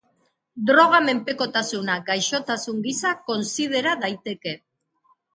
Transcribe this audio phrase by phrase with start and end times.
[0.67, 4.55] Droga menpekotasuna gaixotasun gisa kontsidera daiteke.